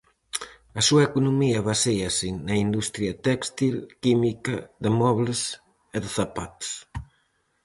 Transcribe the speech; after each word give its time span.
A 0.79 0.81
súa 0.87 1.05
economía 1.09 1.65
baséase 1.69 2.27
na 2.47 2.55
industria 2.65 3.13
téxtil, 3.27 3.75
química, 4.03 4.55
de 4.83 4.89
mobles 5.01 5.41
e 5.95 5.97
de 6.03 6.09
zapatos. 6.17 6.69